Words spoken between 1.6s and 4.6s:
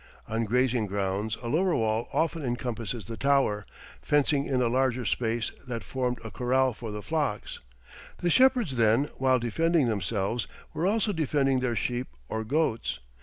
wall often encompasses the tower, fencing in